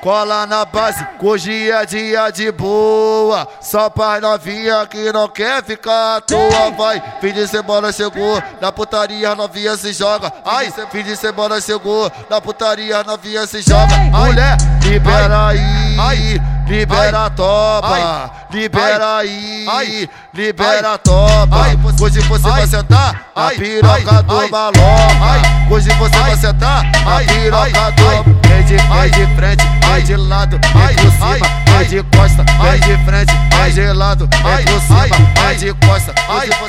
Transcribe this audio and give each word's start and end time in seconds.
Cola 0.00 0.46
na 0.46 0.64
base, 0.64 1.04
hoje 1.20 1.70
é 1.70 1.84
dia 1.84 2.30
de 2.30 2.52
boa. 2.52 3.48
Só 3.60 3.90
pra 3.90 4.20
novinha 4.20 4.86
que 4.86 5.12
não 5.12 5.28
quer 5.28 5.62
ficar 5.64 6.16
à 6.16 6.20
toa. 6.20 6.70
Vai, 6.76 7.02
fim 7.20 7.32
de 7.32 7.48
semana 7.48 7.90
chegou, 7.90 8.40
na 8.60 8.70
putaria 8.70 9.34
novinha 9.34 9.76
se 9.76 9.92
joga. 9.92 10.32
Ai, 10.44 10.72
fim 10.92 11.02
de 11.02 11.16
semana 11.16 11.60
chegou, 11.60 12.10
na 12.30 12.40
putaria 12.40 13.02
novinha 13.02 13.46
se 13.46 13.60
joga. 13.60 13.96
Mulher, 13.96 14.56
libera 14.84 15.48
aí, 15.48 16.40
libera 16.68 17.26
a 17.26 17.30
topa. 17.30 18.30
Libera 18.50 19.16
aí, 19.16 20.08
libera 20.32 20.94
a 20.94 20.98
topa. 20.98 21.66
Hoje 22.00 22.20
você 22.20 22.48
vai 22.48 22.66
sentar 22.68 23.26
a 23.34 23.48
piroca 23.50 24.22
do 24.22 24.48
maloca. 24.48 24.78
Hoje 25.70 25.90
você 25.90 26.18
vai 26.18 26.36
sentar 26.36 26.84
a 27.04 27.18
piroca 27.24 27.90
do 27.92 28.08
Vem 28.08 28.37
de, 28.68 28.76
vem 28.76 29.10
de 29.10 29.26
frente, 29.34 29.64
vem 29.86 30.04
de 30.04 30.16
lado, 30.16 30.60
vem 30.60 30.94
por 30.96 31.10
cima, 31.12 31.48
vem 31.78 31.88
de 31.88 32.02
costa, 32.02 32.44
vem 32.60 32.80
de 32.80 33.04
frente, 33.04 33.32
vem 33.56 33.72
de 33.72 33.92
lado, 33.94 34.28
vem 34.42 34.64
por 34.66 34.80
cima, 34.82 35.16
vem 35.46 35.56
de 35.56 35.74
costa. 35.86 36.14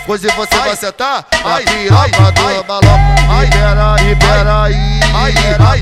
Hoje 0.08 0.28
você 0.36 0.58
vai 0.58 0.76
sentar 0.78 1.26
a 1.44 1.60
piroca 1.60 2.32
do 2.32 2.66
maloca. 2.66 3.10
Libera, 3.42 3.96
libera 4.00 4.64
aí, 4.64 5.00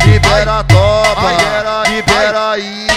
libera 0.05 0.59
a 0.59 0.63
topa, 0.63 1.31
libera 1.87 2.51
aí, 2.51 2.87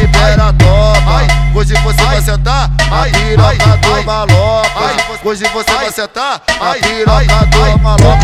libera 0.00 0.48
a 0.48 0.52
topa. 0.52 1.26
Hoje 1.54 1.74
você 1.74 2.04
vai 2.04 2.22
sentar 2.22 2.70
a 2.90 3.02
piroca 3.10 3.76
do 3.78 4.04
maloca. 4.04 4.68
Hoje 5.24 5.44
você 5.52 5.72
vai 5.74 5.90
sentar 5.90 6.40
a 6.60 6.74
piroca 6.74 7.46
do 7.46 7.78
maloca. 7.82 8.17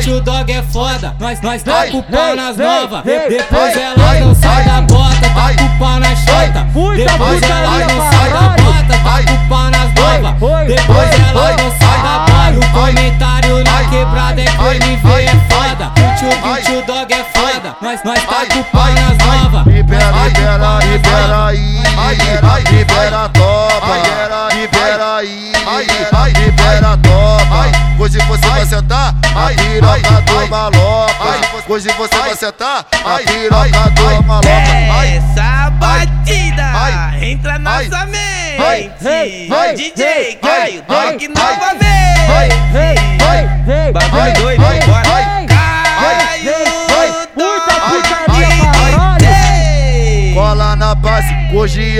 Que 0.00 0.10
o 0.12 0.20
dog 0.20 0.50
é 0.50 0.62
foda. 0.62 1.14
Nós, 1.18 1.42
nós 1.42 1.62
tá 1.62 1.86
com 1.88 1.98
o 1.98 2.02
pau 2.02 2.34
nas 2.34 2.56
novas. 2.56 3.02
Depois 3.04 3.76
ela 3.76 4.14
não 4.20 4.34
sai 4.34 4.64
da 4.64 4.80
bota, 4.80 5.28
tá 5.34 5.54
com 5.58 5.64
o 5.64 5.78
pau 5.78 6.00
na 6.00 6.16
chota. 6.16 6.66
Depois 6.96 7.42
ela 7.42 7.78
não 7.78 8.10
sai 8.10 8.30
da 8.30 8.62
bota, 8.62 8.98
tá 9.04 9.22
com 9.26 9.34
o 9.34 9.48
pau 9.48 9.70
nas 9.70 9.94
novas. 9.94 10.66
Depois 10.66 11.10
ela 11.20 11.56
não 11.56 11.70
sai 11.78 12.02
da 12.02 12.18
bota. 12.20 12.66
O 12.66 12.70
comentário 12.72 13.64
na 13.64 13.84
quebrada 13.90 14.40
é 14.40 14.44
que 14.46 14.58
o 14.58 14.72
MV 14.72 15.22
é 15.22 15.36
foda. 15.50 15.92
O 15.94 16.64
tio, 16.64 16.78
o 16.78 16.82
dog 16.86 17.12
é 17.12 17.24
foda. 17.24 17.76
Nós, 17.82 18.02
nós 18.02 18.22
tá 18.24 18.46
com 18.50 18.60
o 18.60 18.64
pau 18.64 18.90
nas 18.92 19.18
novas. 19.18 19.66
Libera, 19.66 20.10
libera, 20.28 20.78
libera 20.80 21.46
aí, 21.46 21.82
libera 22.70 23.24
a 23.24 23.28
topa, 23.28 23.96
libera 24.54 25.16
aí, 25.16 25.52
libera 26.32 26.92
a 26.92 26.96
topa. 26.96 27.09
Hoje 28.00 28.18
você 28.20 28.46
vai 28.48 28.64
sentar 28.64 29.14
a 29.36 29.48
piroca 29.48 30.22
do 30.22 30.48
maloca. 30.48 31.12
Hoje 31.68 31.92
você 31.98 32.16
vai 32.16 32.34
sentar 32.34 32.86
a 33.04 33.18
piroca 33.18 33.90
do 33.90 34.22
maloca. 34.22 34.48
Essa 35.04 35.68
batida 35.68 36.72
entra 37.20 37.58
na 37.58 37.82
nossa 37.82 38.06
mente. 38.06 38.90
DJ 39.76 40.36
Caio, 40.36 40.82
Dog 40.88 41.28
novamente. 41.28 41.84
Bagulho 43.92 44.34
doido, 44.34 44.62
bora. 44.86 45.39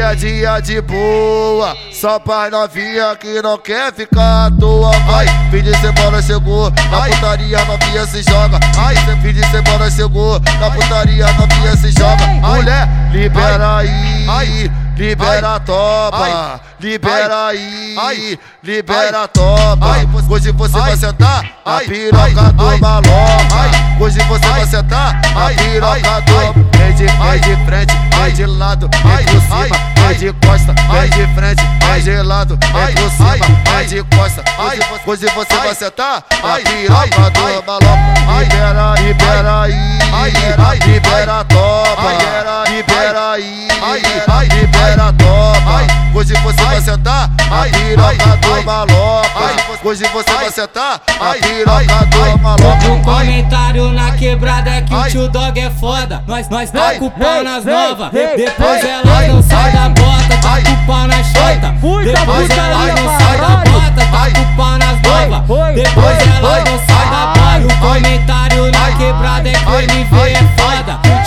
Hoje 0.01 0.03
é 0.03 0.15
dia 0.15 0.61
de 0.61 0.81
boa. 0.81 1.77
Só 1.93 2.19
pra 2.19 2.51
novinha 2.51 3.15
que 3.17 3.43
não 3.43 3.59
quer 3.59 3.93
ficar 3.93 4.47
à 4.47 4.51
toa. 4.51 4.91
Vai, 5.01 5.27
fim 5.51 5.63
de 5.63 5.77
semana 5.77 6.23
chegou, 6.23 6.71
na 6.91 7.03
putaria 7.03 7.65
novinha 7.65 8.07
se 8.07 8.23
joga. 8.23 8.59
Ai, 8.79 8.95
fim 9.23 9.33
de 9.33 9.45
semana 9.47 9.91
chegou, 9.91 10.41
na 10.59 10.71
putaria 10.71 11.27
novinha 11.35 11.77
se 11.77 11.93
joga. 11.93 12.27
Mulher, 12.27 12.89
libera 13.13 13.79
aí, 13.79 14.71
libera 15.01 15.55
a 15.55 15.61
topa. 15.61 16.61
Libera 16.79 17.47
aí, 17.47 18.39
libera 18.63 19.25
a 19.25 19.29
topa. 19.29 19.97
Hoje 20.29 20.53
você 20.53 20.79
vai 20.79 20.97
sentar 20.97 21.45
a 21.65 21.79
piroca 21.81 22.53
do 22.53 22.79
maloca. 22.79 23.71
Hoje 23.99 24.21
você 24.21 24.47
vai 24.47 24.67
sentar 24.67 25.21
a 25.35 25.49
piroca 25.55 26.21
do 26.21 26.71
Vem 26.77 26.95
de, 26.95 27.07
vem 27.07 27.41
de 27.41 27.65
frente, 27.65 27.95
vem 28.17 28.35
de 28.35 28.47
lado, 28.47 28.91
vem 29.03 29.25
por 29.25 29.41
cima, 29.41 29.77
vem 29.97 30.19
de 30.19 30.33
costa, 30.47 30.75
vem 30.91 31.11
de 31.11 31.35
frente, 31.35 31.63
vem 31.87 32.03
de 32.03 32.23
lado, 32.23 32.59
vem 32.61 32.95
por 32.95 33.11
cima, 33.11 33.47
vem 33.77 33.87
de 33.87 34.03
costa. 34.17 34.45
Hoje 35.07 35.27
você 35.35 35.57
vai 35.57 35.75
sentar 35.75 36.25
a 36.43 36.59
piroca 36.59 37.31
do 37.31 37.67
maloca. 37.67 38.21
Libera, 38.41 38.95
libera 39.01 39.61
aí, 39.63 39.99
libera 40.87 41.41
a 41.41 41.45
topa. 41.45 42.40
Hoje 46.21 46.35
você 46.43 46.63
vai 46.63 46.81
sentar 46.83 47.31
a 47.51 47.63
piroca 47.65 48.37
do 48.37 48.63
maloca. 48.67 49.29
Hoje 49.83 50.05
você 50.13 50.31
vai 50.35 50.51
sentar 50.51 51.01
a 51.19 51.33
piroca 51.33 52.07
do 52.11 52.39
maloca. 52.43 52.89
Um 52.91 53.03
comentário 53.03 53.91
na 53.93 54.11
quebrada 54.11 54.69
é 54.69 54.83
que 54.83 54.95
o 54.95 55.03
tio 55.09 55.29
dog 55.31 55.59
é 55.59 55.71
foda. 55.71 56.23
Nós, 56.27 56.51
nós 56.51 56.71
tá 56.71 56.97
com 56.97 57.07
o 57.07 57.11
pau 57.11 57.43
nas 57.43 57.65
novas. 57.65 58.11
Depois 58.13 58.85
ela 58.85 59.29
não 59.29 59.43
sai 59.43 59.73
da 59.73 59.89
bota, 59.89 60.37
tá 60.43 60.61
com 60.61 60.73
o 60.73 60.87
pau 60.87 61.07
na 61.07 61.25
chota. 61.25 61.75
Depois 62.05 62.51
ela 62.51 62.87
não 62.87 63.19
sai 63.19 63.39
da 63.39 63.49
bota, 63.49 63.70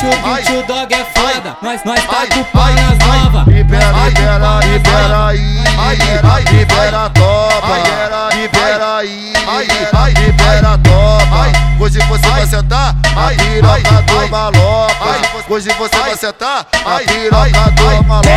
foda. 0.03 0.33
O 0.33 0.37
tio, 0.41 0.59
o 0.59 0.63
tio 0.63 0.63
dog 0.67 0.93
é 0.93 1.05
foda. 1.05 1.57
Nós, 1.61 1.83
nós 1.85 2.03
tá 2.05 2.27
com 2.33 2.41
o 2.41 2.45
pau 2.45 2.73
nas 2.73 2.97
novas. 2.99 3.47
Libera, 3.47 3.91
libera, 4.07 4.59
libera 4.65 5.27
aí, 5.27 5.63
libera 6.51 7.05
a 7.05 7.09
topa, 7.09 7.77
libera 8.35 8.97
aí, 8.97 9.33
libera 10.25 10.73
a 10.73 10.77
topa. 10.77 11.63
Hoje 11.79 11.99
você 11.99 12.27
vai 12.27 12.47
sentar 12.47 12.95
a 13.15 13.27
piroca 13.29 14.01
do 14.03 14.29
maloca. 14.29 14.93
Hoje 15.49 15.69
você 15.77 15.97
vai 15.97 16.17
sentar 16.17 16.65
a 16.85 16.99
piroca 16.99 17.71
do 17.71 18.03
maloca. 18.03 18.29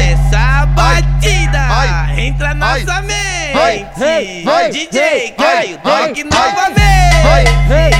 Essa 0.00 0.66
batida 0.66 1.68
entra 2.16 2.54
na 2.54 2.78
nossa 2.78 3.02
mente. 3.02 3.86
DJ 4.72 5.34
Caio, 5.36 5.78
Dog 5.78 6.24
novamente. 6.24 7.97